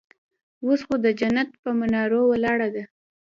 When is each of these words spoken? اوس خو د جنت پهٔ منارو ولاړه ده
اوس 0.65 0.79
خو 0.87 0.95
د 1.05 1.07
جنت 1.19 1.49
پهٔ 1.61 1.71
منارو 1.79 2.21
ولاړه 2.31 2.67
ده 2.75 2.83